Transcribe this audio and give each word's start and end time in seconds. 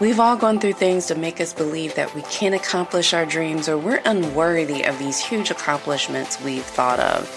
We've 0.00 0.18
all 0.18 0.34
gone 0.34 0.58
through 0.58 0.72
things 0.72 1.04
to 1.06 1.14
make 1.14 1.42
us 1.42 1.52
believe 1.52 1.94
that 1.96 2.14
we 2.14 2.22
can't 2.22 2.54
accomplish 2.54 3.12
our 3.12 3.26
dreams 3.26 3.68
or 3.68 3.76
we're 3.76 4.00
unworthy 4.06 4.82
of 4.84 4.98
these 4.98 5.18
huge 5.18 5.50
accomplishments 5.50 6.40
we've 6.40 6.64
thought 6.64 6.98
of. 6.98 7.28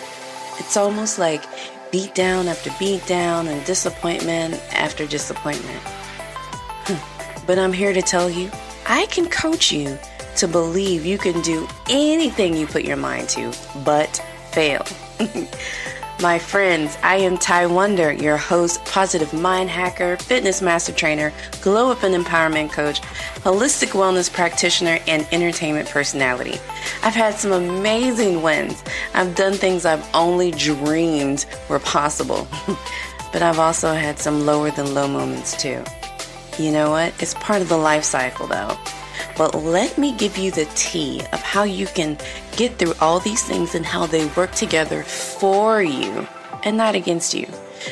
It's 0.60 0.78
almost 0.78 1.20
like 1.20 1.44
beat 1.92 2.16
down 2.16 2.48
after 2.48 2.72
beat 2.80 3.06
down 3.06 3.50
and 3.50 3.66
disappointment 3.66 4.54
after 4.72 5.06
disappointment. 5.06 5.82
Hmm. 6.86 7.46
but 7.46 7.60
I'm 7.60 7.74
here 7.74 7.92
to 7.92 8.02
tell 8.02 8.30
you, 8.30 8.50
I 8.88 9.08
can 9.08 9.30
coach 9.30 9.70
you 9.70 10.00
to 10.38 10.48
believe 10.48 11.06
you 11.06 11.18
can 11.18 11.42
do 11.42 11.68
anything 11.90 12.56
you 12.56 12.66
put 12.66 12.86
your 12.86 12.98
mind 12.98 13.28
to, 13.30 13.52
but 13.84 14.24
fail. 14.52 14.86
My 16.24 16.40
friends, 16.40 16.98
I 17.04 17.18
am 17.18 17.38
Ty 17.38 17.66
Wonder, 17.66 18.14
your 18.14 18.38
host, 18.38 18.86
positive 18.86 19.34
mind 19.34 19.70
hacker, 19.70 20.16
fitness 20.16 20.62
master 20.62 20.94
trainer, 20.94 21.34
glow 21.62 21.92
up 21.92 22.04
and 22.04 22.16
empowerment 22.16 22.72
coach, 22.72 23.02
holistic 23.42 23.90
wellness 23.90 24.32
practitioner, 24.32 25.00
and 25.06 25.28
entertainment 25.34 25.90
personality. 25.90 26.60
I've 27.04 27.14
had 27.14 27.34
some 27.34 27.52
amazing 27.52 28.42
wins. 28.42 28.86
I've 29.14 29.36
done 29.36 29.52
things 29.56 29.84
I've 29.86 30.08
only 30.16 30.52
dreamed 30.52 31.46
were 31.68 31.80
possible. 31.80 32.48
but 33.34 33.42
I've 33.42 33.60
also 33.60 33.92
had 33.94 34.18
some 34.18 34.46
lower 34.46 34.72
than 34.72 34.94
low 34.94 35.10
moments 35.10 35.62
too. 35.62 35.84
You 36.58 36.72
know 36.72 36.90
what? 36.90 37.14
It's 37.22 37.34
part 37.34 37.62
of 37.62 37.68
the 37.68 37.76
life 37.76 38.06
cycle 38.06 38.48
though. 38.48 38.78
But 39.38 39.56
let 39.56 39.98
me 39.98 40.16
give 40.16 40.38
you 40.38 40.52
the 40.52 40.66
tea 40.76 41.22
of 41.32 41.42
how 41.42 41.64
you 41.64 41.88
can 41.88 42.18
get 42.56 42.78
through 42.78 42.94
all 43.02 43.20
these 43.20 43.44
things 43.44 43.74
and 43.74 43.86
how 43.86 44.06
they 44.06 44.28
work 44.30 44.52
together 44.52 45.04
for 45.04 45.82
you 45.82 46.28
and 46.64 46.78
not 46.78 46.96
against 46.96 47.34
you. 47.34 47.48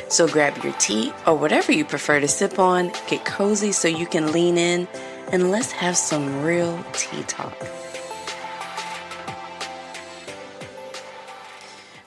So 0.08 0.28
grab 0.28 0.64
your 0.64 0.74
tea 0.74 1.12
or 1.26 1.36
whatever 1.36 1.72
you 1.72 1.84
prefer 1.84 2.20
to 2.20 2.28
sip 2.28 2.60
on, 2.60 2.92
get 3.08 3.26
cozy 3.26 3.72
so 3.72 3.88
you 3.88 4.06
can 4.06 4.32
lean 4.32 4.58
in, 4.58 4.88
and 5.32 5.52
let's 5.52 5.72
have 5.72 5.98
some 5.98 6.44
real 6.44 6.84
tea 6.94 7.24
talk. 7.24 7.56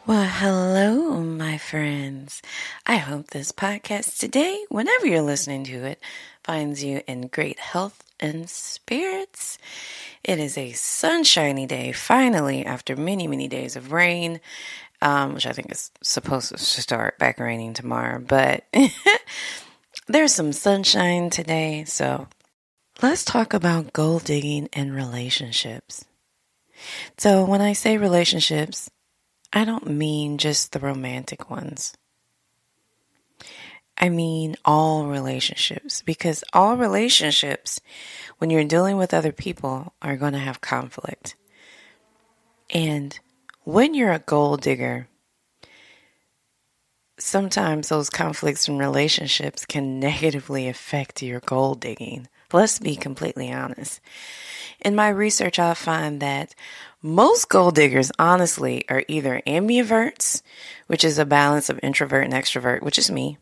Well, 0.07 0.25
hello, 0.25 1.21
my 1.21 1.57
friends. 1.57 2.43
I 2.87 2.97
hope 2.97 3.29
this 3.31 3.51
podcast 3.51 4.19
today, 4.19 4.63
whenever 4.69 5.07
you're 5.07 5.23
listening 5.23 5.65
to 5.65 5.85
it, 5.85 6.03
finds 6.43 6.85
you 6.85 7.01
in 7.07 7.29
great 7.29 7.59
health 7.59 8.05
and 8.21 8.49
spirits. 8.49 9.57
It 10.23 10.39
is 10.39 10.59
a 10.59 10.73
sunshiny 10.73 11.65
day, 11.65 11.93
finally, 11.93 12.67
after 12.67 12.95
many, 12.95 13.27
many 13.27 13.49
days 13.49 13.75
of 13.75 13.93
rain, 13.93 14.39
um, 15.01 15.33
which 15.33 15.47
I 15.47 15.53
think 15.53 15.73
is 15.73 15.93
supposed 16.03 16.51
to 16.51 16.59
start 16.59 17.19
back 17.19 17.41
raining 17.41 17.73
tomorrow. 17.73 18.19
But 18.19 18.65
there's 20.07 20.35
some 20.35 20.53
sunshine 20.53 21.31
today, 21.31 21.85
so 21.87 22.29
let's 23.01 23.25
talk 23.25 23.55
about 23.55 23.95
goal 23.95 24.19
digging 24.19 24.69
and 24.75 24.95
relationships. 24.95 26.05
So, 27.17 27.47
when 27.47 27.63
I 27.63 27.73
say 27.73 27.97
relationships, 27.97 28.91
I 29.55 29.65
don't 29.65 29.87
mean 29.87 30.37
just 30.37 30.73
the 30.73 30.81
romantic 30.81 31.49
ones. 31.49 31.95
I 33.97 34.09
mean 34.09 34.57
all 34.65 35.07
relationships 35.07 36.03
because 36.03 36.45
all 36.53 36.77
relationships, 36.77 37.81
when 38.39 38.51
you're 38.51 38.65
dealing 38.65 38.97
with 38.97 39.15
other 39.15 39.33
people, 39.33 39.95
are 40.03 40.17
going 40.17 40.33
to 40.33 40.39
have 40.39 40.61
conflict. 40.61 41.37
And 42.71 43.19
when 43.63 43.95
you're 43.95 44.13
a 44.13 44.19
goal 44.19 44.57
digger, 44.57 45.09
sometimes 47.19 47.89
those 47.89 48.11
conflicts 48.11 48.69
in 48.69 48.79
relationships 48.79 49.65
can 49.65 50.01
negatively 50.01 50.69
affect 50.69 51.23
your 51.23 51.41
goal 51.41 51.75
digging. 51.75 52.29
Let's 52.53 52.79
be 52.79 52.97
completely 52.97 53.53
honest. 53.53 54.01
In 54.81 54.95
my 54.95 55.09
research, 55.09 55.59
I 55.59 55.75
find 55.75 56.21
that 56.21 56.55
most 57.03 57.49
goal 57.49 57.71
diggers, 57.71 58.13
honestly, 58.19 58.85
are 58.89 59.05
either 59.09 59.43
ambiverts, 59.47 60.43
which 60.87 61.05
is 61.05 61.19
a 61.19 61.25
balance 61.25 61.69
of 61.69 61.81
introvert 61.83 62.25
and 62.25 62.35
extrovert, 62.35 62.83
which 62.83 62.99
is 62.99 63.11
me, 63.11 63.39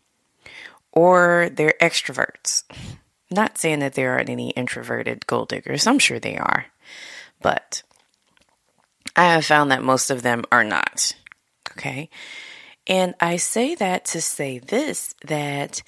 or 0.92 1.50
they're 1.52 1.74
extroverts. 1.80 2.64
Not 3.30 3.58
saying 3.58 3.80
that 3.80 3.94
there 3.94 4.12
aren't 4.12 4.28
any 4.28 4.50
introverted 4.50 5.26
goal 5.26 5.46
diggers, 5.46 5.86
I'm 5.86 5.98
sure 5.98 6.20
they 6.20 6.36
are, 6.36 6.66
but 7.40 7.82
I 9.16 9.32
have 9.32 9.44
found 9.46 9.70
that 9.70 9.82
most 9.82 10.10
of 10.10 10.22
them 10.22 10.44
are 10.52 10.64
not. 10.64 11.14
Okay. 11.72 12.10
And 12.86 13.14
I 13.20 13.36
say 13.36 13.74
that 13.76 14.04
to 14.06 14.20
say 14.20 14.58
this 14.58 15.14
that 15.24 15.82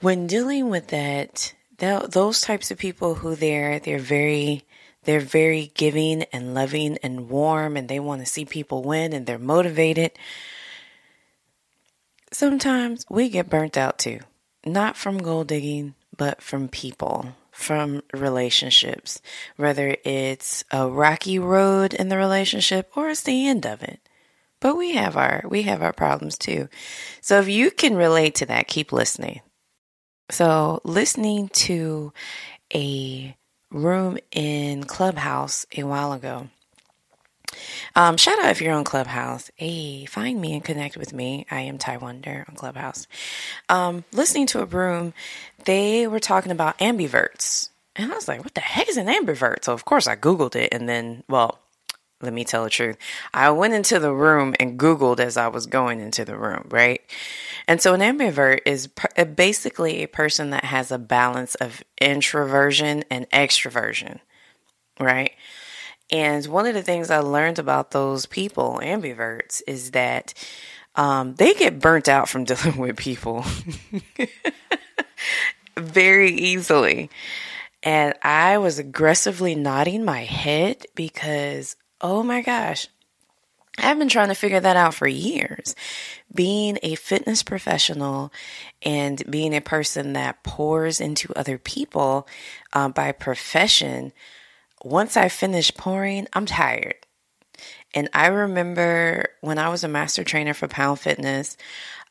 when 0.00 0.26
dealing 0.26 0.70
with 0.70 0.88
that, 0.88 1.54
those 1.78 2.40
types 2.40 2.70
of 2.70 2.78
people 2.78 3.16
who 3.16 3.34
they're 3.34 3.78
they're 3.78 3.98
very 3.98 4.64
they're 5.04 5.20
very 5.20 5.70
giving 5.74 6.22
and 6.24 6.54
loving 6.54 6.98
and 7.02 7.28
warm 7.28 7.76
and 7.76 7.88
they 7.88 8.00
want 8.00 8.22
to 8.22 8.26
see 8.26 8.44
people 8.44 8.82
win 8.82 9.12
and 9.12 9.26
they're 9.26 9.38
motivated 9.38 10.12
sometimes 12.34 13.06
we 13.10 13.28
get 13.28 13.50
burnt 13.50 13.78
out 13.78 13.98
too. 13.98 14.20
Not 14.66 14.96
from 14.96 15.18
goal 15.18 15.44
digging, 15.44 15.94
but 16.16 16.42
from 16.42 16.68
people, 16.68 17.34
from 17.52 18.02
relationships. 18.12 19.22
Whether 19.56 19.96
it's 20.04 20.64
a 20.70 20.88
rocky 20.88 21.38
road 21.38 21.94
in 21.94 22.08
the 22.08 22.16
relationship 22.18 22.90
or 22.96 23.10
it's 23.10 23.22
the 23.22 23.48
end 23.48 23.66
of 23.66 23.82
it. 23.82 24.00
But 24.60 24.76
we 24.76 24.94
have 24.94 25.16
our 25.16 25.44
we 25.48 25.62
have 25.62 25.82
our 25.82 25.92
problems 25.92 26.38
too. 26.38 26.68
So 27.20 27.40
if 27.40 27.48
you 27.48 27.70
can 27.70 27.96
relate 27.96 28.36
to 28.36 28.46
that, 28.46 28.68
keep 28.68 28.92
listening. 28.92 29.40
So 30.30 30.80
listening 30.84 31.48
to 31.50 32.12
a 32.74 33.36
room 33.70 34.18
in 34.32 34.84
Clubhouse 34.84 35.66
a 35.76 35.84
while 35.84 36.12
ago 36.12 36.48
um, 37.96 38.16
shout 38.16 38.38
out 38.40 38.50
if 38.50 38.60
you're 38.62 38.74
on 38.74 38.84
Clubhouse. 38.84 39.50
Hey, 39.56 40.06
find 40.06 40.40
me 40.40 40.54
and 40.54 40.64
connect 40.64 40.96
with 40.96 41.12
me. 41.12 41.46
I 41.50 41.62
am 41.62 41.78
Ty 41.78 41.98
Wonder 41.98 42.44
on 42.48 42.56
Clubhouse. 42.56 43.06
Um, 43.68 44.04
listening 44.12 44.46
to 44.48 44.60
a 44.62 44.66
broom, 44.66 45.14
they 45.64 46.06
were 46.06 46.20
talking 46.20 46.52
about 46.52 46.78
ambiverts. 46.78 47.70
And 47.96 48.12
I 48.12 48.14
was 48.14 48.28
like, 48.28 48.44
what 48.44 48.54
the 48.54 48.60
heck 48.60 48.88
is 48.88 48.96
an 48.96 49.06
ambivert? 49.08 49.64
So, 49.64 49.72
of 49.72 49.84
course, 49.84 50.06
I 50.06 50.16
Googled 50.16 50.56
it. 50.56 50.70
And 50.72 50.88
then, 50.88 51.24
well, 51.28 51.60
let 52.22 52.32
me 52.32 52.44
tell 52.44 52.64
the 52.64 52.70
truth. 52.70 52.96
I 53.34 53.50
went 53.50 53.74
into 53.74 53.98
the 54.00 54.12
room 54.12 54.54
and 54.60 54.78
Googled 54.78 55.20
as 55.20 55.36
I 55.36 55.48
was 55.48 55.66
going 55.66 56.00
into 56.00 56.24
the 56.24 56.36
room, 56.36 56.68
right? 56.70 57.02
And 57.68 57.80
so, 57.82 57.94
an 57.94 58.00
ambivert 58.00 58.60
is 58.66 58.88
uh, 59.16 59.24
basically 59.24 60.02
a 60.02 60.08
person 60.08 60.50
that 60.50 60.64
has 60.64 60.90
a 60.92 60.98
balance 60.98 61.54
of 61.56 61.82
introversion 62.00 63.04
and 63.10 63.30
extroversion, 63.30 64.20
right? 65.00 65.32
And 66.10 66.46
one 66.46 66.66
of 66.66 66.74
the 66.74 66.82
things 66.82 67.10
I 67.10 67.18
learned 67.18 67.58
about 67.58 67.90
those 67.90 68.26
people, 68.26 68.80
ambiverts, 68.82 69.62
is 69.66 69.92
that 69.92 70.34
um, 70.94 71.34
they 71.34 71.54
get 71.54 71.80
burnt 71.80 72.08
out 72.08 72.28
from 72.28 72.44
dealing 72.44 72.76
with 72.76 72.96
people 72.96 73.44
very 75.76 76.30
easily. 76.32 77.10
And 77.82 78.14
I 78.22 78.58
was 78.58 78.78
aggressively 78.78 79.54
nodding 79.54 80.04
my 80.04 80.24
head 80.24 80.86
because, 80.94 81.76
oh 82.00 82.22
my 82.22 82.40
gosh, 82.40 82.88
I've 83.78 83.98
been 83.98 84.08
trying 84.08 84.28
to 84.28 84.34
figure 84.34 84.60
that 84.60 84.76
out 84.76 84.94
for 84.94 85.06
years. 85.06 85.74
Being 86.32 86.78
a 86.82 86.94
fitness 86.94 87.42
professional 87.42 88.32
and 88.82 89.22
being 89.28 89.54
a 89.54 89.60
person 89.60 90.12
that 90.12 90.42
pours 90.44 91.00
into 91.00 91.32
other 91.34 91.58
people 91.58 92.26
uh, 92.72 92.88
by 92.88 93.12
profession, 93.12 94.12
once 94.84 95.16
I 95.16 95.28
finish 95.28 95.74
pouring, 95.74 96.28
I'm 96.32 96.46
tired. 96.46 96.96
And 97.94 98.08
I 98.12 98.26
remember 98.26 99.28
when 99.40 99.58
I 99.58 99.68
was 99.68 99.84
a 99.84 99.88
master 99.88 100.24
trainer 100.24 100.52
for 100.52 100.66
Pound 100.66 100.98
Fitness, 100.98 101.56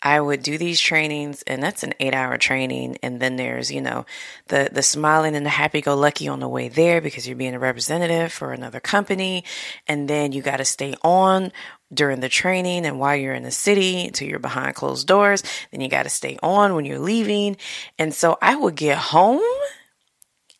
I 0.02 0.20
would 0.20 0.44
do 0.44 0.58
these 0.58 0.82
trainings 0.82 1.44
and 1.44 1.64
that's 1.64 1.84
an 1.84 1.94
8-hour 2.00 2.38
training 2.38 2.98
and 3.02 3.22
then 3.22 3.38
there's, 3.38 3.72
you 3.72 3.80
know, 3.80 4.06
the 4.48 4.70
the 4.72 4.84
smiling 4.84 5.34
and 5.34 5.46
the 5.46 5.50
happy 5.50 5.80
go 5.80 5.96
lucky 5.96 6.28
on 6.28 6.42
the 6.42 6.48
way 6.48 6.68
there 6.68 7.00
because 7.00 7.26
you're 7.26 7.38
being 7.38 7.56
a 7.56 7.60
representative 7.60 8.34
for 8.34 8.52
another 8.52 8.82
company 8.82 9.46
and 9.88 10.10
then 10.10 10.34
you 10.34 10.42
got 10.42 10.58
to 10.58 10.66
stay 10.66 10.94
on 11.04 11.54
during 11.94 12.20
the 12.20 12.28
training 12.28 12.86
and 12.86 13.00
while 13.00 13.16
you're 13.16 13.34
in 13.34 13.44
the 13.44 13.52
city 13.52 14.08
until 14.08 14.28
you're 14.28 14.40
behind 14.40 14.76
closed 14.76 15.08
doors, 15.08 15.42
then 15.72 15.80
you 15.80 15.88
got 15.88 16.04
to 16.04 16.10
stay 16.10 16.38
on 16.44 16.76
when 16.76 16.84
you're 16.84 17.00
leaving. 17.00 17.56
And 17.98 18.14
so 18.14 18.38
I 18.42 18.58
would 18.58 18.76
get 18.76 18.98
home 18.98 19.42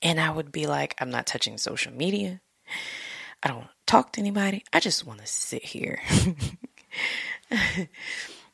and 0.04 0.20
I 0.20 0.30
would 0.30 0.52
be 0.52 0.68
like, 0.68 0.96
I'm 1.00 1.10
not 1.10 1.26
touching 1.26 1.58
social 1.58 1.94
media. 1.94 2.42
I 3.42 3.48
don't 3.48 3.68
talk 3.88 4.14
to 4.14 4.20
anybody. 4.20 4.64
I 4.72 4.80
just 4.80 5.08
want 5.08 5.22
to 5.22 5.26
sit 5.26 5.64
here. 5.64 6.00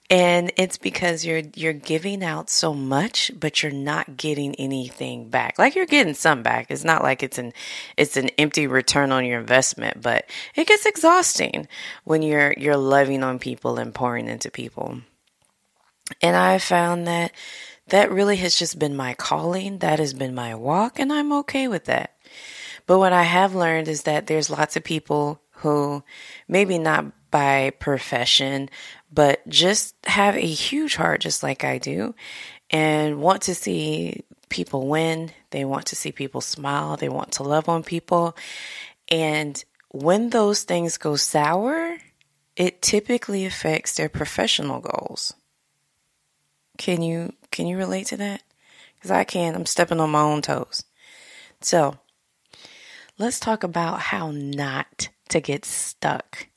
and 0.09 0.51
it's 0.57 0.77
because 0.77 1.25
you're 1.25 1.43
you're 1.55 1.73
giving 1.73 2.23
out 2.23 2.49
so 2.49 2.73
much 2.73 3.31
but 3.39 3.61
you're 3.61 3.71
not 3.71 4.17
getting 4.17 4.55
anything 4.55 5.29
back 5.29 5.59
like 5.59 5.75
you're 5.75 5.85
getting 5.85 6.13
some 6.13 6.41
back 6.41 6.67
it's 6.69 6.83
not 6.83 7.03
like 7.03 7.21
it's 7.21 7.37
an 7.37 7.53
it's 7.95 8.17
an 8.17 8.29
empty 8.37 8.65
return 8.65 9.11
on 9.11 9.25
your 9.25 9.39
investment 9.39 10.01
but 10.01 10.25
it 10.55 10.67
gets 10.67 10.85
exhausting 10.85 11.67
when 12.05 12.21
you're 12.21 12.53
you're 12.57 12.77
loving 12.77 13.23
on 13.23 13.37
people 13.37 13.77
and 13.77 13.93
pouring 13.93 14.27
into 14.27 14.49
people 14.49 14.99
and 16.21 16.35
i 16.35 16.57
found 16.57 17.05
that 17.05 17.31
that 17.89 18.11
really 18.11 18.37
has 18.37 18.55
just 18.55 18.79
been 18.79 18.95
my 18.95 19.13
calling. 19.13 19.79
That 19.79 19.99
has 19.99 20.13
been 20.13 20.35
my 20.35 20.55
walk, 20.55 20.99
and 20.99 21.11
I'm 21.11 21.31
okay 21.33 21.67
with 21.67 21.85
that. 21.85 22.15
But 22.85 22.99
what 22.99 23.13
I 23.13 23.23
have 23.23 23.55
learned 23.55 23.87
is 23.87 24.03
that 24.03 24.27
there's 24.27 24.49
lots 24.49 24.75
of 24.75 24.83
people 24.83 25.41
who 25.51 26.03
maybe 26.47 26.79
not 26.79 27.05
by 27.31 27.71
profession, 27.79 28.69
but 29.11 29.47
just 29.47 29.95
have 30.05 30.35
a 30.35 30.39
huge 30.39 30.95
heart, 30.95 31.21
just 31.21 31.43
like 31.43 31.63
I 31.63 31.77
do, 31.77 32.15
and 32.69 33.21
want 33.21 33.43
to 33.43 33.55
see 33.55 34.23
people 34.49 34.87
win. 34.87 35.31
They 35.51 35.65
want 35.65 35.87
to 35.87 35.95
see 35.95 36.11
people 36.11 36.41
smile. 36.41 36.97
They 36.97 37.09
want 37.09 37.33
to 37.33 37.43
love 37.43 37.69
on 37.69 37.83
people. 37.83 38.35
And 39.09 39.63
when 39.89 40.29
those 40.29 40.63
things 40.63 40.97
go 40.97 41.15
sour, 41.15 41.97
it 42.55 42.81
typically 42.81 43.45
affects 43.45 43.95
their 43.95 44.09
professional 44.09 44.79
goals. 44.79 45.33
Can 46.79 47.01
you 47.01 47.33
can 47.51 47.67
you 47.67 47.77
relate 47.77 48.07
to 48.07 48.17
that? 48.17 48.41
Cuz 49.01 49.11
I 49.11 49.25
can. 49.25 49.53
I'm 49.53 49.65
stepping 49.65 49.99
on 49.99 50.09
my 50.09 50.21
own 50.21 50.41
toes. 50.41 50.85
So, 51.61 51.99
let's 53.17 53.39
talk 53.39 53.63
about 53.63 53.99
how 53.99 54.31
not 54.31 55.09
to 55.27 55.41
get 55.41 55.65
stuck 55.65 56.47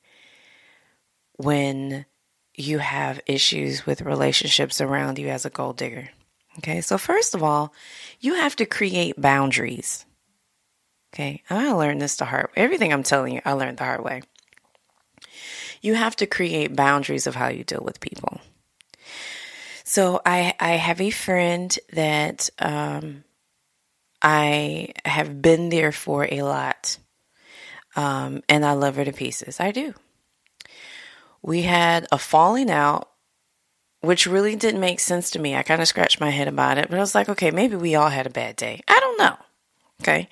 when 1.36 2.06
you 2.54 2.78
have 2.78 3.20
issues 3.26 3.84
with 3.84 4.02
relationships 4.02 4.80
around 4.80 5.18
you 5.18 5.28
as 5.28 5.44
a 5.44 5.50
goal 5.50 5.72
digger. 5.72 6.10
Okay, 6.58 6.82
so 6.82 6.98
first 6.98 7.34
of 7.34 7.42
all, 7.42 7.74
you 8.20 8.34
have 8.34 8.54
to 8.56 8.66
create 8.66 9.20
boundaries. 9.20 10.06
Okay, 11.12 11.42
I 11.50 11.72
learned 11.72 12.00
this 12.00 12.14
the 12.14 12.26
hard 12.26 12.50
Everything 12.54 12.92
I'm 12.92 13.02
telling 13.02 13.34
you, 13.34 13.40
I 13.44 13.54
learned 13.54 13.78
the 13.78 13.84
hard 13.84 14.04
way. 14.04 14.22
You 15.80 15.94
have 15.94 16.14
to 16.16 16.26
create 16.26 16.76
boundaries 16.76 17.26
of 17.26 17.34
how 17.34 17.48
you 17.48 17.64
deal 17.64 17.82
with 17.82 17.98
people. 17.98 18.40
So 19.92 20.22
I 20.24 20.54
I 20.58 20.70
have 20.76 21.02
a 21.02 21.10
friend 21.10 21.78
that 21.92 22.48
um, 22.58 23.24
I 24.22 24.94
have 25.04 25.42
been 25.42 25.68
there 25.68 25.92
for 25.92 26.26
a 26.30 26.40
lot, 26.40 26.96
um, 27.94 28.42
and 28.48 28.64
I 28.64 28.72
love 28.72 28.96
her 28.96 29.04
to 29.04 29.12
pieces. 29.12 29.60
I 29.60 29.70
do. 29.70 29.92
We 31.42 31.60
had 31.60 32.06
a 32.10 32.16
falling 32.16 32.70
out 32.70 33.10
which 34.00 34.26
really 34.26 34.56
didn't 34.56 34.80
make 34.80 34.98
sense 34.98 35.30
to 35.32 35.38
me. 35.38 35.54
I 35.54 35.62
kind 35.62 35.82
of 35.82 35.88
scratched 35.88 36.20
my 36.20 36.30
head 36.30 36.48
about 36.48 36.78
it, 36.78 36.88
but 36.88 36.96
I 36.96 37.00
was 37.00 37.14
like, 37.14 37.28
okay, 37.28 37.50
maybe 37.50 37.76
we 37.76 37.94
all 37.94 38.08
had 38.08 38.26
a 38.26 38.30
bad 38.30 38.56
day. 38.56 38.80
I 38.88 38.98
don't 38.98 39.18
know. 39.18 39.36
Okay. 40.00 40.26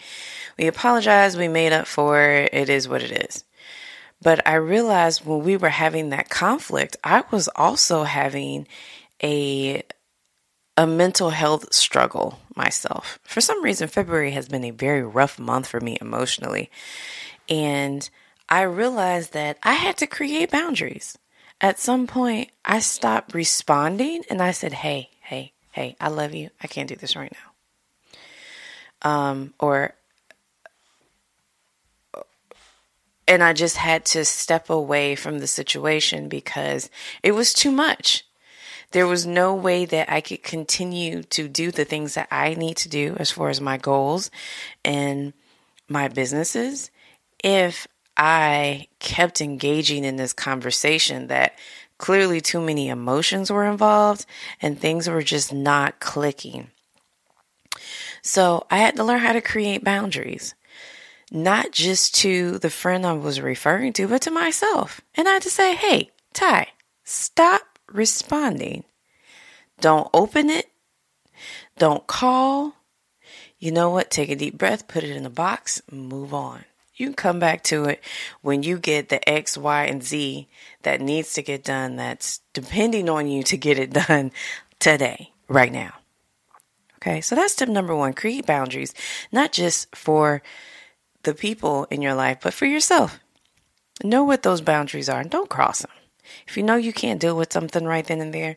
We 0.57 0.69
apologized. 0.69 1.39
We 1.39 1.49
made 1.49 1.75
up 1.75 1.87
for 1.87 2.19
it. 2.23 2.55
It 2.55 2.71
is 2.71 2.89
what 2.89 3.03
it 3.03 3.13
is. 3.27 3.45
But 4.23 4.47
I 4.49 4.55
realized 4.55 5.25
when 5.25 5.45
we 5.45 5.59
were 5.59 5.69
having 5.69 6.09
that 6.11 6.31
conflict, 6.31 6.97
I 7.05 7.25
was 7.31 7.49
also 7.55 8.05
having 8.05 8.67
a 9.23 9.83
a 10.77 10.87
mental 10.87 11.31
health 11.31 11.75
struggle 11.75 12.39
myself. 12.57 13.19
For 13.23 13.41
some 13.41 13.63
reason, 13.63 13.89
February 13.89 14.31
has 14.31 14.49
been 14.49 14.65
a 14.65 14.71
very 14.71 15.03
rough 15.03 15.39
month 15.39 15.67
for 15.67 15.81
me 15.81 15.99
emotionally. 16.01 16.71
And 17.49 18.09
I 18.49 18.63
realized 18.63 19.35
that 19.35 19.59
I 19.63 19.75
had 19.75 19.99
to 19.99 20.07
create 20.07 20.51
boundaries 20.51 21.19
at 21.61 21.79
some 21.79 22.07
point, 22.07 22.51
I 22.65 22.79
stopped 22.79 23.35
responding 23.35 24.25
and 24.31 24.41
I 24.41 24.53
said, 24.53 24.73
Hey, 24.73 25.11
hey, 25.23 25.53
hey, 25.73 25.97
I 26.01 26.09
love 26.09 26.35
you. 26.35 26.51
I 26.63 26.67
can't 26.67 26.89
do 26.89 26.97
this 26.97 27.17
right 27.17 27.33
now. 29.03 29.11
Um, 29.11 29.55
or, 29.61 29.95
and 33.29 33.43
I 33.43 33.53
just 33.53 33.77
had 33.77 34.05
to 34.07 34.25
step 34.25 34.71
away 34.71 35.15
from 35.15 35.39
the 35.39 35.47
situation 35.47 36.29
because 36.29 36.91
it 37.23 37.33
was 37.33 37.53
too 37.53 37.71
much. 37.71 38.25
There 38.93 39.07
was 39.07 39.27
no 39.27 39.55
way 39.55 39.85
that 39.85 40.11
I 40.11 40.21
could 40.21 40.43
continue 40.43 41.23
to 41.25 41.49
do 41.49 41.71
the 41.71 41.85
things 41.85 42.15
that 42.15 42.29
I 42.31 42.55
need 42.55 42.77
to 42.79 42.89
do 42.89 43.17
as 43.19 43.31
far 43.31 43.49
as 43.49 43.61
my 43.61 43.77
goals 43.77 44.31
and 44.85 45.33
my 45.89 46.09
businesses 46.09 46.91
if 47.43 47.87
I 48.17 48.89
kept 48.99 49.41
engaging 49.41 50.05
in 50.05 50.17
this 50.17 50.33
conversation 50.33 51.29
that 51.29 51.57
clearly 51.99 52.41
too 52.41 52.61
many 52.61 52.89
emotions 52.89 53.51
were 53.51 53.67
involved 53.67 54.27
and 54.61 54.79
things 54.79 55.09
were 55.09 55.23
just 55.23 55.53
not 55.53 56.01
clicking. 56.01 56.71
So 58.23 58.67
I 58.71 58.79
had 58.79 58.97
to 58.97 59.05
learn 59.05 59.21
how 59.21 59.33
to 59.33 59.41
create 59.41 59.85
boundaries, 59.85 60.55
not 61.31 61.73
just 61.73 62.15
to 62.17 62.59
the 62.59 62.71
friend 62.71 63.07
I 63.07 63.13
was 63.13 63.41
referring 63.41 63.93
to, 63.95 64.09
but 64.09 64.23
to 64.23 64.31
myself. 64.31 65.01
And 65.15 65.29
I 65.29 65.33
had 65.33 65.43
to 65.43 65.51
say, 65.51 65.75
hey, 65.75 66.11
Ty, 66.35 66.69
stop 67.05 67.70
responding. 67.91 68.85
Don't 69.81 70.09
open 70.13 70.51
it. 70.51 70.71
Don't 71.79 72.07
call. 72.07 72.75
You 73.59 73.73
know 73.73 73.91
what? 73.91 74.11
Take 74.11 74.31
a 74.31 74.37
deep 74.37 74.57
breath, 74.57 74.89
put 74.89 75.05
it 75.05 75.17
in 75.17 75.27
a 75.27 75.31
box, 75.31 75.83
move 75.91 76.33
on. 76.33 76.65
You 76.95 77.07
can 77.07 77.15
come 77.15 77.39
back 77.39 77.63
to 77.65 77.87
it 77.87 78.03
when 78.43 78.63
you 78.63 78.79
get 78.79 79.09
the 79.09 79.27
X, 79.27 79.57
Y, 79.57 79.85
and 79.85 80.03
Z 80.03 80.49
that 80.83 81.01
needs 81.01 81.33
to 81.35 81.43
get 81.43 81.65
done 81.65 81.97
that's 81.97 82.41
depending 82.53 83.09
on 83.09 83.27
you 83.27 83.43
to 83.45 83.57
get 83.57 83.79
it 83.79 83.91
done 84.09 84.33
today, 84.79 85.33
right 85.49 85.73
now. 85.73 85.95
Okay, 86.97 87.23
so 87.23 87.35
that's 87.35 87.55
tip 87.55 87.71
number 87.71 87.97
one 87.97 88.13
create 88.13 88.45
boundaries, 88.45 88.93
not 89.33 89.53
just 89.53 89.95
for 89.97 90.43
the 91.23 91.33
people 91.33 91.87
in 91.91 92.03
your 92.03 92.15
life, 92.15 92.39
but 92.43 92.53
for 92.53 92.67
yourself. 92.67 93.19
Know 94.05 94.25
what 94.25 94.43
those 94.43 94.61
boundaries 94.61 95.09
are 95.09 95.21
and 95.21 95.31
don't 95.31 95.49
cross 95.49 95.81
them. 95.81 95.91
If 96.47 96.57
you 96.57 96.63
know 96.63 96.77
you 96.77 96.93
can't 96.93 97.21
deal 97.21 97.37
with 97.37 97.53
something 97.53 97.85
right 97.85 98.07
then 98.07 98.21
and 98.21 98.35
there, 98.35 98.57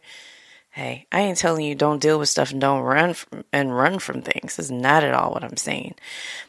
Hey, 0.74 1.06
I 1.12 1.20
ain't 1.20 1.38
telling 1.38 1.66
you 1.66 1.76
don't 1.76 2.02
deal 2.02 2.18
with 2.18 2.30
stuff 2.30 2.50
and 2.50 2.60
don't 2.60 2.82
run 2.82 3.14
from, 3.14 3.44
and 3.54 3.78
run 3.78 4.00
from 4.00 4.24
things. 4.24 4.58
Is 4.58 4.72
not 4.72 5.04
at 5.04 5.14
all 5.14 5.32
what 5.32 5.44
I'm 5.44 5.56
saying. 5.56 5.94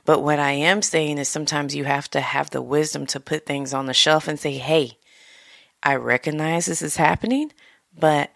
But 0.07 0.23
what 0.23 0.39
I 0.39 0.53
am 0.53 0.81
saying 0.81 1.19
is 1.19 1.29
sometimes 1.29 1.75
you 1.75 1.85
have 1.85 2.09
to 2.13 2.23
have 2.23 2.49
the 2.49 2.63
wisdom 2.63 3.05
to 3.09 3.21
put 3.21 3.45
things 3.45 3.75
on 3.75 3.85
the 3.85 3.93
shelf 3.93 4.27
and 4.27 4.41
say, 4.41 4.55
"Hey, 4.57 4.97
I 5.83 5.97
recognize 5.97 6.65
this 6.65 6.81
is 6.81 6.97
happening, 6.97 7.53
but 7.95 8.31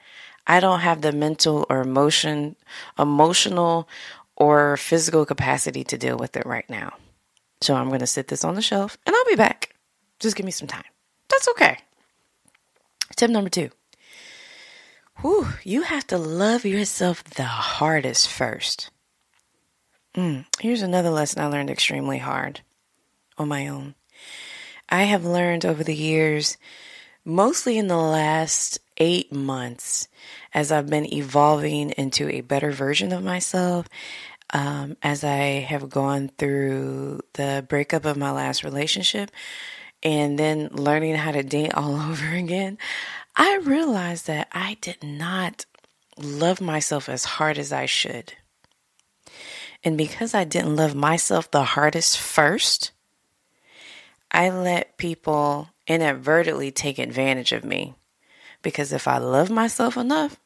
I 0.46 0.61
don't 0.61 0.81
have 0.81 1.00
the 1.00 1.11
mental 1.11 1.64
or 1.70 1.81
emotion 1.81 2.56
emotional 2.99 3.88
or 4.37 4.76
physical 4.76 5.25
capacity 5.25 5.84
to 5.84 5.96
deal 5.96 6.19
with 6.19 6.37
it 6.37 6.44
right 6.44 6.69
now. 6.69 6.93
So 7.62 7.75
I'm 7.75 7.88
going 7.88 8.00
to 8.00 8.06
sit 8.06 8.29
this 8.29 8.44
on 8.44 8.56
the 8.56 8.62
shelf 8.62 8.99
and 9.06 9.17
I'll 9.17 9.25
be 9.25 9.37
back. 9.37 9.75
Just 10.20 10.37
give 10.37 10.44
me 10.44 10.52
some 10.52 10.69
time. 10.69 10.84
That's 11.31 11.49
okay." 11.49 11.79
Tip 13.16 13.31
number 13.31 13.50
2 13.50 13.70
whew, 15.20 15.49
you 15.64 15.82
have 15.82 16.06
to 16.06 16.19
love 16.19 16.64
yourself 16.64 17.25
the 17.25 17.44
hardest 17.44 18.28
first. 18.28 18.90
Mm, 20.14 20.46
here's 20.60 20.82
another 20.82 21.10
lesson 21.10 21.43
I 21.43 21.46
learned 21.46 21.70
extremely 21.70 22.19
hard 22.19 22.60
on 23.36 23.48
my 23.48 23.69
own. 23.69 23.94
I 24.88 25.05
have 25.05 25.24
learned 25.24 25.67
over 25.67 25.84
the 25.84 25.94
years, 25.94 26.56
mostly 27.24 27.79
in 27.79 27.88
the 27.88 27.96
last 27.96 28.79
eight 28.96 29.32
months, 29.32 30.08
as 30.55 30.72
I've 30.72 30.88
been 30.88 31.12
evolving 31.12 31.91
into 31.91 32.29
a 32.29 32.41
better 32.41 32.70
version 32.70 33.12
of 33.12 33.22
myself, 33.22 33.88
um, 34.50 34.96
as 35.03 35.24
I 35.24 35.60
have 35.60 35.91
gone 35.91 36.31
through 36.38 37.20
the 37.34 37.67
breakup 37.69 38.06
of 38.06 38.17
my 38.17 38.31
last 38.31 38.65
relationship 38.65 39.31
and 40.02 40.38
then 40.38 40.69
learning 40.72 41.17
how 41.17 41.32
to 41.32 41.43
date 41.43 41.74
all 41.74 41.94
over 42.10 42.28
again, 42.31 42.78
I 43.36 43.58
realized 43.58 44.26
that 44.26 44.48
I 44.52 44.76
did 44.81 45.02
not 45.02 45.64
love 46.17 46.60
myself 46.60 47.08
as 47.08 47.24
hard 47.24 47.58
as 47.58 47.72
I 47.72 47.86
should. 47.86 48.34
And 49.84 49.96
because 49.96 50.34
I 50.34 50.44
didn't 50.44 50.76
love 50.76 50.94
myself 50.94 51.50
the 51.50 51.62
hardest 51.62 52.19
first, 52.19 52.90
I 54.31 54.50
let 54.50 54.98
people 54.98 55.70
inadvertently 55.86 56.70
take 56.70 56.98
advantage 56.98 57.52
of 57.52 57.64
me. 57.64 57.94
Because 58.62 58.93
if 58.93 59.06
I 59.06 59.19
loved 59.19 59.50
myself 59.50 59.96
enough, 59.96 60.38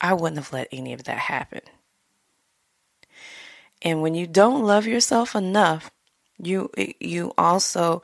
I 0.00 0.14
wouldn't 0.14 0.38
have 0.38 0.52
let 0.52 0.68
any 0.72 0.94
of 0.94 1.04
that 1.04 1.18
happen. 1.18 1.60
And 3.82 4.00
when 4.00 4.14
you 4.14 4.26
don't 4.26 4.64
love 4.64 4.86
yourself 4.86 5.34
enough, 5.34 5.90
you 6.38 6.70
you 6.98 7.32
also 7.36 8.02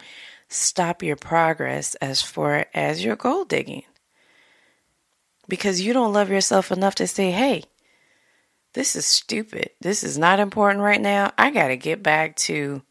stop 0.48 1.02
your 1.02 1.16
progress 1.16 1.94
as 1.96 2.22
far 2.22 2.66
as 2.74 3.04
your 3.04 3.16
goal 3.16 3.44
digging 3.44 3.84
because 5.48 5.80
you 5.80 5.92
don't 5.92 6.12
love 6.12 6.30
yourself 6.30 6.70
enough 6.70 6.94
to 6.96 7.06
say, 7.06 7.30
hey, 7.30 7.64
this 8.74 8.94
is 8.94 9.06
stupid. 9.06 9.70
This 9.80 10.04
is 10.04 10.18
not 10.18 10.40
important 10.40 10.82
right 10.82 11.00
now. 11.00 11.32
I 11.38 11.50
got 11.50 11.68
to 11.68 11.76
get 11.76 12.02
back 12.02 12.36
to 12.36 12.82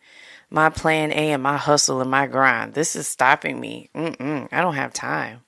my 0.49 0.69
plan 0.69 1.11
A 1.11 1.31
and 1.31 1.43
my 1.43 1.57
hustle 1.57 2.01
and 2.01 2.09
my 2.09 2.27
grind. 2.27 2.73
This 2.73 2.95
is 2.95 3.07
stopping 3.07 3.59
me. 3.59 3.89
Mm-mm, 3.95 4.47
I 4.51 4.61
don't 4.61 4.75
have 4.75 4.93
time. 4.93 5.41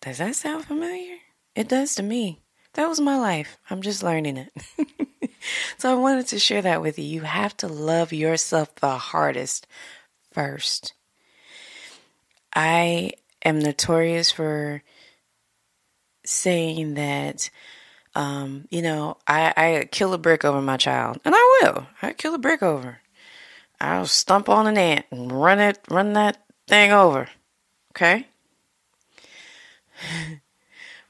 Does 0.00 0.18
that 0.18 0.36
sound 0.36 0.64
familiar? 0.64 1.16
It 1.56 1.68
does 1.68 1.96
to 1.96 2.02
me. 2.02 2.40
That 2.74 2.88
was 2.88 3.00
my 3.00 3.18
life. 3.18 3.58
I'm 3.68 3.82
just 3.82 4.02
learning 4.02 4.36
it. 4.36 4.52
so 5.78 5.92
I 5.92 5.94
wanted 5.94 6.26
to 6.28 6.38
share 6.38 6.62
that 6.62 6.82
with 6.82 6.98
you. 6.98 7.04
You 7.04 7.22
have 7.22 7.56
to 7.58 7.68
love 7.68 8.12
yourself 8.12 8.74
the 8.76 8.96
hardest 8.96 9.66
first. 10.32 10.92
I 12.54 13.12
am 13.44 13.58
notorious 13.58 14.30
for 14.30 14.82
saying 16.24 16.94
that, 16.94 17.50
um, 18.14 18.66
you 18.70 18.82
know, 18.82 19.18
I, 19.26 19.52
I 19.56 19.88
kill 19.90 20.12
a 20.14 20.18
brick 20.18 20.44
over 20.44 20.60
my 20.62 20.76
child, 20.76 21.20
and 21.24 21.34
I 21.36 21.60
will. 21.62 21.86
I 22.02 22.12
kill 22.12 22.34
a 22.34 22.38
brick 22.38 22.62
over. 22.62 22.98
I'll 23.80 24.06
stump 24.06 24.48
on 24.48 24.66
an 24.66 24.78
ant 24.78 25.06
and 25.10 25.30
run 25.30 25.58
it, 25.60 25.78
run 25.90 26.14
that 26.14 26.42
thing 26.66 26.92
over. 26.92 27.28
Okay. 27.92 28.26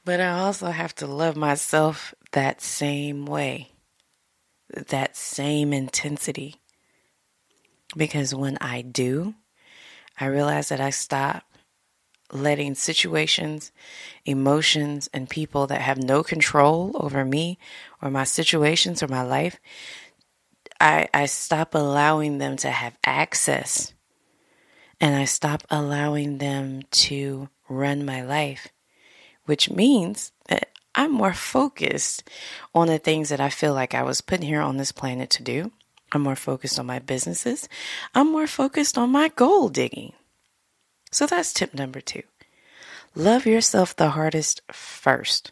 but 0.05 0.19
I 0.19 0.39
also 0.39 0.67
have 0.67 0.93
to 0.95 1.07
love 1.07 1.35
myself 1.35 2.13
that 2.31 2.61
same 2.61 3.25
way, 3.25 3.71
that 4.69 5.15
same 5.15 5.73
intensity. 5.73 6.55
Because 7.95 8.35
when 8.35 8.57
I 8.59 8.81
do, 8.81 9.35
I 10.19 10.25
realize 10.25 10.69
that 10.69 10.81
I 10.81 10.89
stop 10.89 11.43
letting 12.31 12.75
situations, 12.75 13.71
emotions, 14.25 15.09
and 15.13 15.29
people 15.29 15.67
that 15.67 15.81
have 15.81 15.97
no 15.97 16.23
control 16.23 16.91
over 16.95 17.23
me 17.23 17.57
or 18.01 18.09
my 18.09 18.25
situations 18.25 19.01
or 19.01 19.07
my 19.07 19.21
life, 19.21 19.59
I, 20.79 21.07
I 21.13 21.25
stop 21.25 21.73
allowing 21.73 22.37
them 22.37 22.57
to 22.57 22.69
have 22.69 22.97
access 23.05 23.93
and 24.99 25.15
I 25.15 25.25
stop 25.25 25.63
allowing 25.69 26.39
them 26.39 26.81
to 26.91 27.49
run 27.69 28.05
my 28.05 28.23
life, 28.23 28.67
which 29.45 29.69
means 29.69 30.31
I'm 30.97 31.11
more 31.11 31.33
focused 31.33 32.27
on 32.73 32.87
the 32.87 32.97
things 32.97 33.29
that 33.29 33.39
I 33.39 33.49
feel 33.49 33.73
like 33.75 33.93
I 33.93 34.01
was 34.01 34.19
put 34.19 34.41
here 34.41 34.61
on 34.61 34.77
this 34.77 34.91
planet 34.91 35.29
to 35.31 35.43
do. 35.43 35.71
I'm 36.11 36.23
more 36.23 36.35
focused 36.35 36.79
on 36.79 36.87
my 36.87 36.97
businesses. 36.97 37.69
I'm 38.15 38.31
more 38.31 38.47
focused 38.47 38.97
on 38.97 39.11
my 39.11 39.27
goal 39.29 39.69
digging. 39.69 40.13
So 41.11 41.27
that's 41.27 41.53
tip 41.53 41.75
number 41.75 42.01
two. 42.01 42.23
Love 43.13 43.45
yourself 43.45 43.95
the 43.95 44.09
hardest 44.09 44.61
first. 44.71 45.51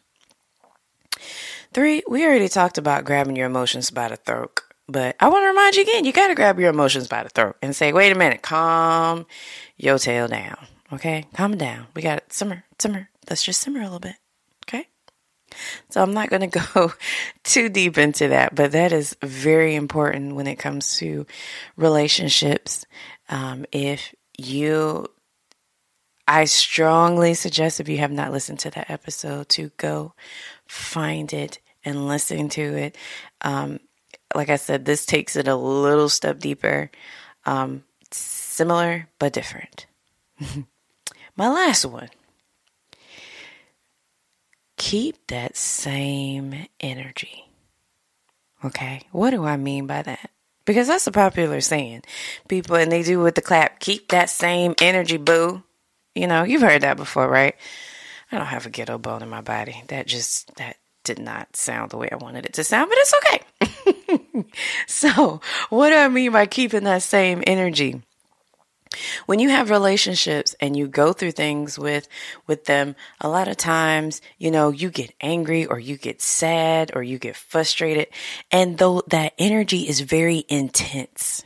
Three, 1.74 2.02
we 2.10 2.26
already 2.26 2.50
talked 2.50 2.80
about 2.80 3.06
grabbing 3.06 3.36
your 3.36 3.46
emotions 3.46 3.92
by 3.92 4.08
the 4.08 4.16
throat, 4.16 4.62
but 4.88 5.16
I 5.20 5.30
want 5.30 5.44
to 5.44 5.48
remind 5.48 5.76
you 5.76 5.84
again, 5.84 6.06
you 6.06 6.12
got 6.12 6.28
to 6.30 6.36
grab 6.36 6.60
your 6.60 6.70
emotions 6.70 7.08
by 7.08 7.22
the 7.22 7.30
throat 7.30 7.58
and 7.62 7.76
say, 7.76 7.94
wait 7.94 8.12
a 8.12 8.16
minute, 8.16 8.42
calm 8.42 9.28
your 9.78 10.00
tail 10.00 10.28
down. 10.28 10.58
Okay, 10.92 11.26
calm 11.36 11.56
down. 11.56 11.88
We 11.94 12.02
got 12.02 12.18
it. 12.18 12.34
simmer, 12.34 12.64
simmer. 12.80 13.10
Let's 13.30 13.44
just 13.44 13.62
simmer 13.62 13.82
a 13.82 13.84
little 13.84 14.00
bit. 14.00 14.16
So 15.90 16.02
I'm 16.02 16.14
not 16.14 16.30
going 16.30 16.50
to 16.50 16.60
go 16.74 16.94
too 17.44 17.70
deep 17.70 17.98
into 17.98 18.30
that, 18.30 18.56
but 18.56 18.72
that 18.72 18.92
is 18.92 19.16
very 19.22 19.76
important 19.76 20.36
when 20.36 20.48
it 20.48 20.58
comes 20.58 20.98
to 20.98 21.26
relationships. 21.78 22.86
Um, 23.30 23.66
if 23.72 24.14
you 24.38 25.08
I 26.28 26.46
strongly 26.46 27.36
suggest 27.36 27.80
if 27.80 27.88
you 27.88 28.00
have 28.00 28.12
not 28.12 28.32
listened 28.32 28.60
to 28.60 28.72
that 28.72 28.90
episode 28.90 29.48
to 29.50 29.72
go 29.78 30.14
find 30.68 31.32
it 31.34 31.60
and 31.84 32.08
listen 32.08 32.50
to 32.50 32.62
it. 32.62 32.98
Um, 33.42 33.80
like 34.34 34.50
I 34.50 34.56
said, 34.56 34.86
this 34.86 35.06
takes 35.06 35.36
it 35.36 35.48
a 35.48 35.56
little 35.56 36.10
step 36.10 36.40
deeper, 36.40 36.90
um, 37.46 37.84
similar 38.12 39.08
but 39.20 39.34
different. 39.34 39.86
My 41.38 41.48
last 41.48 41.86
one 41.86 42.10
keep 44.86 45.16
that 45.30 45.58
same 45.58 46.68
energy. 46.80 47.50
Okay, 48.64 49.02
what 49.12 49.32
do 49.32 49.44
I 49.44 49.58
mean 49.58 49.88
by 49.88 50.04
that? 50.04 50.30
Because 50.64 50.88
that's 50.88 51.08
a 51.08 51.12
popular 51.12 51.60
saying. 51.60 52.04
People, 52.48 52.76
and 52.76 52.92
they 52.92 53.02
do 53.02 53.20
with 53.20 53.34
the 53.34 53.42
clap, 53.42 53.80
keep 53.80 54.10
that 54.10 54.30
same 54.30 54.76
energy, 54.80 55.18
boo. 55.18 55.64
You 56.14 56.28
know, 56.28 56.44
you've 56.44 56.62
heard 56.62 56.84
that 56.84 56.98
before, 56.98 57.28
right? 57.28 57.56
I 58.32 58.38
don't 58.38 58.46
have 58.46 58.68
a 58.68 58.70
ghetto 58.70 59.00
bone 59.00 59.24
in 59.24 59.30
my 59.30 59.42
body. 59.42 59.82
That 59.88 60.06
just, 60.06 60.56
that 60.58 60.78
did 61.04 61.18
not 61.18 61.56
sound 61.56 61.90
the 61.90 61.98
way 61.98 62.10
I 62.12 62.18
wanted 62.18 62.46
it 62.46 62.54
to 62.54 62.64
sound, 62.64 62.92
but 62.92 63.00
it's 63.00 63.14
okay. 63.24 64.46
so, 64.86 65.42
what 65.72 65.90
do 65.90 65.96
I 65.96 66.10
mean 66.10 66.32
by 66.32 66.46
keeping 66.46 66.84
that 66.84 67.02
same 67.02 67.44
energy? 67.48 68.04
When 69.26 69.40
you 69.40 69.50
have 69.50 69.70
relationships 69.70 70.56
and 70.60 70.76
you 70.76 70.88
go 70.88 71.14
through 71.14 71.32
things 71.32 71.78
with 71.78 72.08
with 72.48 72.66
them, 72.66 72.96
a 73.22 73.30
lot 73.30 73.48
of 73.48 73.58
times, 73.58 74.22
you 74.38 74.52
know, 74.52 74.72
you 74.72 74.90
get 74.90 75.14
angry 75.22 75.66
or 75.66 75.80
you 75.80 75.98
get 75.98 76.22
sad 76.22 76.92
or 76.96 77.04
you 77.04 77.20
get 77.20 77.36
frustrated, 77.36 78.08
and 78.52 78.78
though 78.78 79.04
that 79.08 79.34
energy 79.38 79.88
is 79.88 80.02
very 80.02 80.46
intense, 80.48 81.44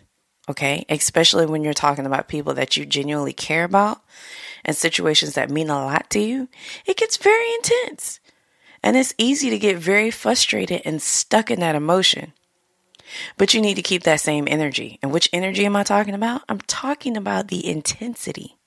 okay? 0.47 0.85
Especially 0.89 1.45
when 1.45 1.63
you're 1.63 1.73
talking 1.73 2.05
about 2.05 2.27
people 2.27 2.53
that 2.55 2.77
you 2.77 2.85
genuinely 2.85 3.33
care 3.33 3.63
about, 3.63 4.01
and 4.65 4.75
situations 4.75 5.33
that 5.33 5.49
mean 5.49 5.69
a 5.69 5.85
lot 5.85 6.09
to 6.11 6.19
you, 6.19 6.49
it 6.85 6.97
gets 6.97 7.17
very 7.17 7.53
intense. 7.55 8.19
And 8.81 8.95
it's 8.95 9.13
easy 9.17 9.49
to 9.49 9.59
get 9.59 9.77
very 9.77 10.09
frustrated 10.09 10.81
and 10.85 11.01
stuck 11.01 11.51
in 11.51 11.59
that 11.59 11.75
emotion. 11.75 12.33
But 13.37 13.53
you 13.53 13.61
need 13.61 13.75
to 13.75 13.81
keep 13.81 14.03
that 14.03 14.21
same 14.21 14.47
energy. 14.47 14.99
And 15.01 15.11
which 15.11 15.29
energy 15.33 15.65
am 15.65 15.75
I 15.75 15.83
talking 15.83 16.13
about? 16.13 16.41
I'm 16.49 16.61
talking 16.61 17.17
about 17.17 17.47
the 17.47 17.67
intensity. 17.67 18.57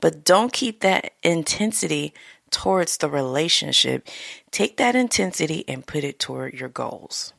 But 0.00 0.24
don't 0.24 0.52
keep 0.52 0.80
that 0.80 1.12
intensity 1.22 2.14
towards 2.50 2.96
the 2.96 3.08
relationship. 3.08 4.08
Take 4.50 4.76
that 4.76 4.94
intensity 4.94 5.64
and 5.68 5.86
put 5.86 6.04
it 6.04 6.18
toward 6.18 6.54
your 6.54 6.68
goals. 6.68 7.32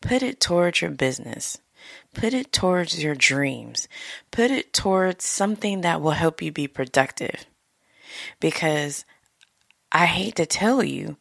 Put 0.00 0.22
it 0.22 0.40
towards 0.40 0.80
your 0.80 0.90
business. 0.90 1.58
Put 2.14 2.34
it 2.34 2.52
towards 2.52 3.02
your 3.02 3.14
dreams. 3.14 3.88
Put 4.30 4.50
it 4.50 4.72
towards 4.72 5.24
something 5.24 5.82
that 5.82 6.00
will 6.00 6.12
help 6.12 6.42
you 6.42 6.52
be 6.52 6.68
productive. 6.68 7.46
Because 8.40 9.04
I 9.92 10.06
hate 10.06 10.36
to 10.36 10.46
tell 10.46 10.82
you, 10.82 11.16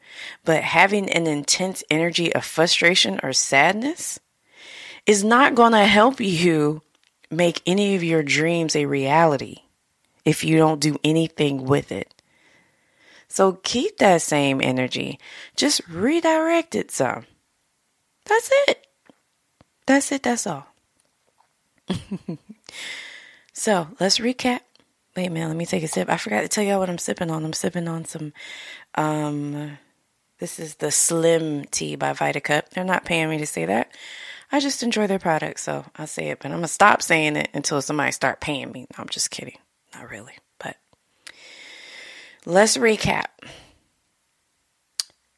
but 0.45 0.63
having 0.63 1.09
an 1.09 1.25
intense 1.27 1.83
energy 1.89 2.33
of 2.33 2.45
frustration 2.45 3.19
or 3.23 3.33
sadness 3.33 4.19
is 5.05 5.23
not 5.23 5.55
going 5.55 5.71
to 5.71 5.85
help 5.85 6.19
you 6.19 6.81
make 7.31 7.61
any 7.65 7.95
of 7.95 8.03
your 8.03 8.21
dreams 8.23 8.75
a 8.75 8.85
reality 8.85 9.57
if 10.25 10.43
you 10.43 10.57
don't 10.57 10.79
do 10.79 10.97
anything 11.03 11.65
with 11.65 11.91
it. 11.91 12.13
So 13.27 13.53
keep 13.63 13.97
that 13.97 14.21
same 14.21 14.61
energy. 14.61 15.19
Just 15.55 15.81
redirect 15.87 16.75
it 16.75 16.91
some. 16.91 17.25
That's 18.25 18.49
it. 18.67 18.87
That's 19.85 20.11
it. 20.11 20.23
That's 20.23 20.45
all. 20.45 20.67
so 23.53 23.87
let's 23.99 24.19
recap. 24.19 24.61
Wait, 25.19 25.33
man, 25.33 25.49
let 25.49 25.57
me 25.57 25.65
take 25.65 25.83
a 25.83 25.87
sip. 25.89 26.09
I 26.09 26.15
forgot 26.15 26.43
to 26.43 26.47
tell 26.47 26.63
y'all 26.63 26.79
what 26.79 26.89
I'm 26.89 26.97
sipping 26.97 27.29
on. 27.29 27.43
I'm 27.43 27.51
sipping 27.51 27.89
on 27.89 28.05
some, 28.05 28.31
um, 28.95 29.77
this 30.37 30.59
is 30.59 30.75
the 30.75 30.91
Slim 30.91 31.65
Tea 31.65 31.97
by 31.97 32.13
VitaCup. 32.13 32.69
They're 32.69 32.85
not 32.85 33.03
paying 33.03 33.29
me 33.29 33.37
to 33.39 33.45
say 33.45 33.65
that. 33.65 33.91
I 34.49 34.61
just 34.61 34.81
enjoy 34.81 35.07
their 35.07 35.19
product, 35.19 35.59
so 35.59 35.83
I'll 35.97 36.07
say 36.07 36.29
it. 36.29 36.39
But 36.39 36.51
I'm 36.51 36.59
gonna 36.59 36.69
stop 36.69 37.01
saying 37.01 37.35
it 37.35 37.49
until 37.53 37.81
somebody 37.81 38.13
start 38.13 38.39
paying 38.39 38.71
me. 38.71 38.87
No, 38.93 38.95
I'm 38.99 39.09
just 39.09 39.29
kidding. 39.29 39.57
Not 39.93 40.09
really. 40.09 40.35
But 40.57 40.77
let's 42.45 42.77
recap. 42.77 43.25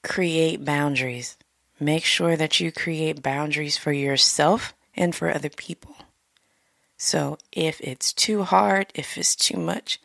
Create 0.04 0.64
boundaries. 0.64 1.38
Make 1.80 2.06
sure 2.06 2.36
that 2.36 2.60
you 2.60 2.72
create 2.72 3.24
boundaries 3.24 3.80
for 3.80 3.92
yourself 3.92 4.76
and 4.94 5.16
for 5.16 5.34
other 5.34 5.50
people. 5.50 5.96
So 7.04 7.40
if 7.52 7.82
it's 7.82 8.14
too 8.14 8.44
hard, 8.44 8.92
if 8.94 9.18
it's 9.18 9.36
too 9.36 9.58
much, 9.58 10.00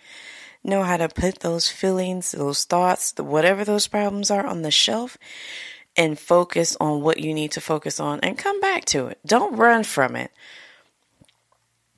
know 0.64 0.82
how 0.82 0.96
to 0.96 1.10
put 1.10 1.40
those 1.40 1.68
feelings, 1.68 2.32
those 2.32 2.64
thoughts, 2.64 3.12
whatever 3.18 3.66
those 3.66 3.86
problems 3.86 4.30
are 4.30 4.46
on 4.46 4.62
the 4.62 4.70
shelf 4.70 5.18
and 5.94 6.18
focus 6.18 6.74
on 6.80 7.02
what 7.02 7.20
you 7.20 7.34
need 7.34 7.52
to 7.52 7.60
focus 7.60 8.00
on 8.00 8.20
and 8.20 8.38
come 8.38 8.62
back 8.62 8.86
to 8.86 9.08
it. 9.08 9.18
Don't 9.26 9.56
run 9.56 9.84
from 9.84 10.16
it. 10.16 10.30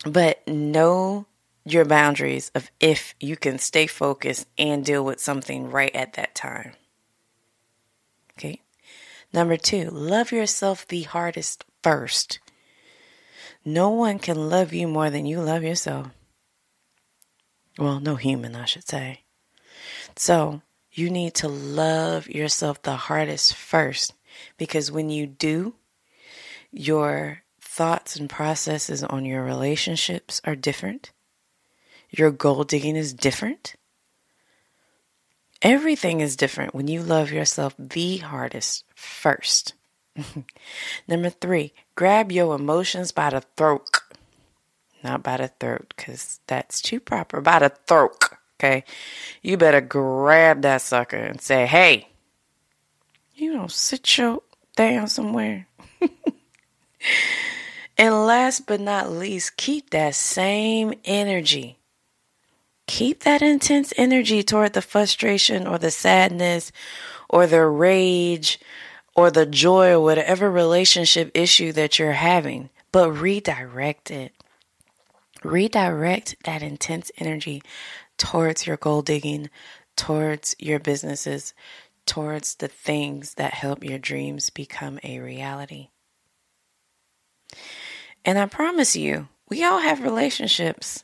But 0.05 0.47
know 0.49 1.27
your 1.65 1.85
boundaries 1.85 2.51
of 2.57 2.69
if 2.81 3.15
you 3.21 3.37
can 3.37 3.61
stay 3.61 3.87
focused 3.87 4.49
and 4.59 4.85
deal 4.85 5.05
with 5.05 5.21
something 5.21 5.71
right 5.71 5.95
at 5.95 6.15
that 6.15 6.35
time. 6.35 6.73
Okay. 8.33 8.63
Number 9.33 9.57
two, 9.57 9.91
love 9.91 10.33
yourself 10.33 10.89
the 10.89 11.03
hardest 11.03 11.65
first. 11.85 12.41
No 13.69 13.91
one 13.91 14.19
can 14.19 14.49
love 14.49 14.73
you 14.73 14.89
more 14.89 15.11
than 15.11 15.27
you 15.27 15.43
love 15.43 15.63
yourself. 15.63 16.07
Well, 17.77 18.01
no 18.01 18.17
human, 18.17 18.57
I 18.57 18.65
should 18.65 18.89
say. 18.89 19.25
So, 20.17 20.63
you 20.91 21.11
need 21.11 21.35
to 21.35 21.49
love 21.49 22.29
yourself 22.29 22.81
the 22.81 22.97
hardest 22.97 23.55
first 23.55 24.15
because 24.57 24.91
when 24.91 25.11
you 25.11 25.27
do, 25.27 25.75
your 26.73 27.43
thoughts 27.61 28.17
and 28.17 28.31
processes 28.31 29.05
on 29.05 29.27
your 29.27 29.45
relationships 29.45 30.41
are 30.45 30.57
different. 30.57 31.13
Your 32.09 32.31
goal 32.31 32.65
digging 32.65 32.97
is 32.97 33.13
different. 33.13 33.75
Everything 35.61 36.23
is 36.23 36.37
different 36.37 36.75
when 36.75 36.89
you 36.89 37.03
love 37.03 37.31
yourself 37.31 37.75
the 37.79 38.17
hardest 38.17 38.85
first. 38.95 39.75
Number 41.09 41.29
three, 41.29 41.75
grab 41.99 42.31
your 42.31 42.55
emotions 42.55 43.11
by 43.11 43.29
the 43.29 43.41
throat. 43.57 44.03
Not 45.03 45.25
by 45.25 45.37
the 45.39 45.49
throat, 45.49 45.93
because 45.97 46.39
that's 46.47 46.81
too 46.81 47.01
proper. 47.01 47.41
By 47.41 47.59
the 47.59 47.71
throat. 47.89 48.25
Okay. 48.55 48.85
You 49.43 49.57
better 49.57 49.81
grab 49.81 50.63
that 50.63 50.81
sucker 50.81 51.17
and 51.17 51.41
say, 51.41 51.67
hey, 51.67 52.07
you 53.35 53.53
don't 53.53 53.73
sit 53.73 54.17
your 54.17 54.43
down 54.77 55.09
somewhere. 55.09 55.67
and 57.99 58.27
last 58.27 58.69
but 58.69 58.81
not 58.81 59.11
least, 59.11 59.57
keep 59.57 59.91
that 59.91 60.15
same 60.15 60.95
energy. 61.05 61.79
Keep 62.87 63.25
that 63.25 63.43
intense 63.43 63.93
energy 63.97 64.45
toward 64.45 64.75
the 64.75 64.83
frustration 64.83 65.67
or 65.67 65.79
the 65.79 65.91
sadness 65.91 66.71
or 67.29 67.49
the 67.49 67.67
rage 67.67 68.61
or 69.19 69.33
the 69.33 69.47
joy 69.47 69.91
or 69.91 70.01
whatever 70.01 70.49
relationship 70.49 71.29
issue 71.35 71.73
that 71.73 71.99
you're 71.99 72.13
having, 72.13 72.71
but 72.93 73.11
redirect 73.11 74.13
it. 74.13 74.33
Redirect 75.43 76.37
that 76.45 76.63
intense 76.63 77.11
energy 77.19 77.61
towards 78.17 78.65
your 78.65 78.77
goal 78.77 79.03
digging, 79.03 79.51
towards 79.97 80.55
your 80.61 80.79
businesses, 80.79 81.53
towards 82.07 82.55
the 82.55 82.69
things 82.69 83.35
that 83.35 83.55
help 83.55 83.83
your 83.83 83.99
dreams 83.99 84.51
become 84.51 85.01
a 85.03 85.19
reality. 85.19 85.89
And 88.25 88.39
I 88.39 88.47
promise 88.47 88.95
you, 88.95 89.27
we 89.49 89.65
all 89.65 89.81
have 89.81 90.01
relationships, 90.01 91.03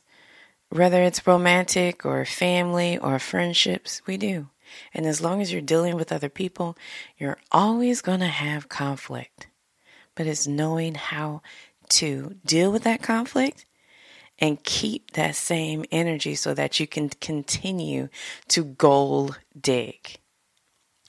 whether 0.69 1.03
it's 1.03 1.27
romantic 1.27 2.05
or 2.05 2.23
family 2.23 2.97
or 2.97 3.19
friendships, 3.19 4.01
we 4.07 4.15
do. 4.15 4.47
And 4.93 5.05
as 5.05 5.21
long 5.21 5.41
as 5.41 5.51
you're 5.51 5.61
dealing 5.61 5.95
with 5.95 6.11
other 6.11 6.29
people, 6.29 6.77
you're 7.17 7.37
always 7.51 8.01
going 8.01 8.19
to 8.21 8.27
have 8.27 8.69
conflict. 8.69 9.47
But 10.15 10.27
it's 10.27 10.47
knowing 10.47 10.95
how 10.95 11.41
to 11.89 12.35
deal 12.45 12.71
with 12.71 12.83
that 12.83 13.03
conflict 13.03 13.65
and 14.39 14.63
keep 14.63 15.11
that 15.11 15.35
same 15.35 15.85
energy 15.91 16.35
so 16.35 16.53
that 16.53 16.79
you 16.79 16.87
can 16.87 17.09
continue 17.09 18.09
to 18.49 18.63
goal 18.63 19.35
dig 19.59 20.17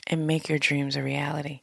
and 0.06 0.26
make 0.26 0.48
your 0.48 0.58
dreams 0.58 0.96
a 0.96 1.02
reality. 1.02 1.60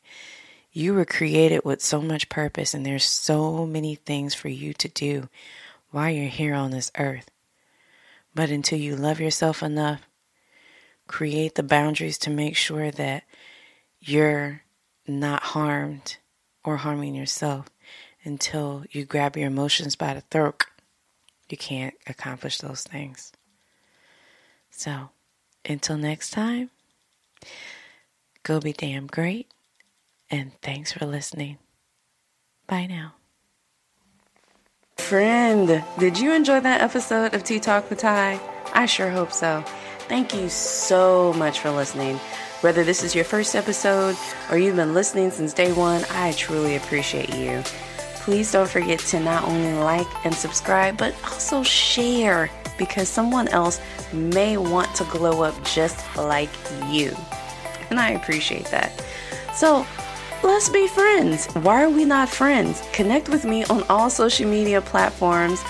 You 0.71 0.93
were 0.93 1.05
created 1.05 1.63
with 1.63 1.81
so 1.81 2.01
much 2.01 2.29
purpose, 2.29 2.73
and 2.73 2.85
there's 2.85 3.05
so 3.05 3.65
many 3.65 3.95
things 3.95 4.33
for 4.33 4.49
you 4.49 4.73
to 4.73 4.89
do 4.89 5.29
while 5.91 6.09
you're 6.09 6.27
here 6.27 6.55
on 6.55 6.71
this 6.71 6.91
earth. 6.97 7.29
But 8.35 8.49
until 8.49 8.79
you 8.79 8.95
love 8.95 9.19
yourself 9.19 9.61
enough, 9.61 10.01
create 11.07 11.55
the 11.55 11.63
boundaries 11.63 12.17
to 12.19 12.29
make 12.29 12.55
sure 12.55 12.91
that 12.91 13.23
you're 13.99 14.61
not 15.07 15.43
harmed 15.43 16.17
or 16.63 16.77
harming 16.77 17.15
yourself 17.15 17.67
until 18.23 18.85
you 18.91 19.05
grab 19.05 19.35
your 19.35 19.47
emotions 19.47 19.95
by 19.95 20.13
the 20.13 20.21
throat 20.21 20.65
you 21.49 21.57
can't 21.57 21.93
accomplish 22.07 22.57
those 22.57 22.83
things. 22.83 23.31
So, 24.71 25.09
until 25.65 25.97
next 25.97 26.31
time, 26.31 26.71
go 28.41 28.59
be 28.59 28.73
damn 28.73 29.05
great, 29.05 29.51
and 30.31 30.51
thanks 30.61 30.91
for 30.91 31.05
listening. 31.05 31.59
Bye 32.65 32.87
now. 32.87 33.13
Friend, 34.97 35.83
did 35.99 36.17
you 36.17 36.33
enjoy 36.33 36.59
that 36.61 36.81
episode 36.81 37.33
of 37.35 37.43
Tea 37.43 37.59
Talk 37.59 37.89
with 37.89 37.99
Ty? 37.99 38.39
I 38.73 38.85
sure 38.87 39.11
hope 39.11 39.31
so. 39.31 39.63
Thank 40.13 40.35
you 40.35 40.47
so 40.47 41.33
much 41.33 41.59
for 41.59 41.71
listening. 41.71 42.17
Whether 42.61 42.83
this 42.83 43.01
is 43.03 43.15
your 43.15 43.25
first 43.25 43.55
episode 43.55 44.15
or 44.51 44.59
you've 44.59 44.75
been 44.75 44.93
listening 44.93 45.31
since 45.31 45.55
day 45.55 45.73
one, 45.73 46.05
I 46.11 46.33
truly 46.33 46.75
appreciate 46.75 47.33
you 47.33 47.63
please 48.23 48.51
don't 48.51 48.69
forget 48.69 48.99
to 48.99 49.19
not 49.19 49.43
only 49.43 49.73
like 49.73 50.07
and 50.23 50.33
subscribe, 50.33 50.97
but 50.97 51.13
also 51.25 51.63
share 51.63 52.49
because 52.77 53.09
someone 53.09 53.47
else 53.49 53.81
may 54.13 54.55
want 54.55 54.95
to 54.95 55.03
glow 55.05 55.41
up 55.41 55.55
just 55.65 56.15
like 56.15 56.49
you. 56.87 57.13
And 57.89 57.99
I 57.99 58.11
appreciate 58.11 58.67
that. 58.67 59.03
So, 59.53 59.85
let's 60.41 60.69
be 60.69 60.87
friends. 60.87 61.47
Why 61.47 61.83
are 61.83 61.89
we 61.89 62.05
not 62.05 62.29
friends? 62.29 62.81
Connect 62.93 63.27
with 63.27 63.43
me 63.45 63.65
on 63.65 63.83
all 63.89 64.09
social 64.09 64.47
media 64.47 64.79
platforms 64.79 65.61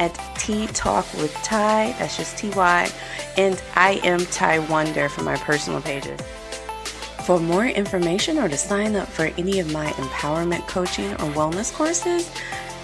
at 0.00 0.18
Tea 0.36 0.66
Talk 0.68 1.04
with 1.14 1.32
Ty. 1.44 1.94
That's 1.98 2.16
just 2.16 2.38
T 2.38 2.48
Y. 2.50 2.88
And 3.36 3.60
I 3.76 4.00
am 4.02 4.24
Ty 4.26 4.58
Wonder 4.60 5.08
for 5.08 5.22
my 5.22 5.36
personal 5.36 5.80
pages. 5.80 6.20
For 7.24 7.38
more 7.38 7.66
information 7.66 8.38
or 8.38 8.48
to 8.48 8.56
sign 8.56 8.96
up 8.96 9.06
for 9.06 9.26
any 9.38 9.60
of 9.60 9.72
my 9.72 9.86
empowerment 9.86 10.66
coaching 10.66 11.12
or 11.12 11.30
wellness 11.34 11.72
courses, 11.72 12.28